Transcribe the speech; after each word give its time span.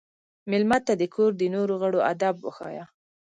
مېلمه 0.49 0.77
ته 0.85 0.93
د 0.97 1.03
کور 1.15 1.31
د 1.37 1.41
نورو 1.55 1.73
غړو 1.81 1.99
ادب 2.11 2.35
وښایه. 2.41 2.85